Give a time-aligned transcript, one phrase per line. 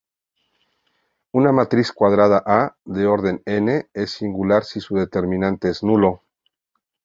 [1.31, 6.23] Una matriz cuadrada "A" de orden "n" es singular si su determinante es nulo.